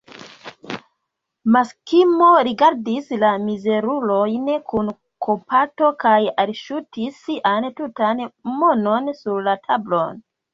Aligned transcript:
Maksimo 1.55 2.29
rigardis 2.47 3.11
la 3.23 3.29
mizerulojn 3.49 4.49
kun 4.71 4.89
kompato 5.27 5.91
kaj 6.05 6.15
elŝutis 6.45 7.21
sian 7.27 7.69
tutan 7.83 8.25
monon 8.55 9.13
sur 9.21 9.47
la 9.51 9.55
tablon. 9.69 10.19